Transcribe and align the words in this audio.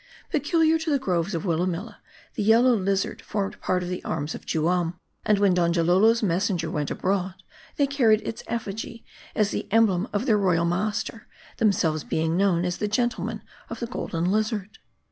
Peculiar 0.31 0.79
to 0.79 0.89
the 0.89 0.97
groves 0.97 1.35
of 1.35 1.43
Willamilla, 1.45 1.97
the 2.33 2.41
yellow 2.41 2.73
lizard 2.73 3.21
formed 3.21 3.61
part 3.61 3.83
of 3.83 3.89
the 3.89 4.03
arms 4.03 4.33
of 4.33 4.47
Juam. 4.47 4.95
And 5.23 5.37
when 5.37 5.53
Donjalolo's 5.53 6.23
messengers 6.23 6.71
went 6.71 6.89
abroad, 6.89 7.35
they 7.75 7.85
carried 7.85 8.21
its 8.27 8.41
effigy, 8.47 9.05
as 9.35 9.51
the 9.51 9.71
em 9.71 9.85
blem 9.85 10.09
of 10.11 10.25
their 10.25 10.39
royal 10.39 10.65
master; 10.65 11.27
themselves 11.57 12.03
being 12.03 12.35
known, 12.35 12.65
as 12.65 12.77
the 12.77 12.87
Gentlemen 12.87 13.43
of 13.69 13.79
the 13.79 13.85
Orolden 13.85 14.31
Lizard. 14.31 14.79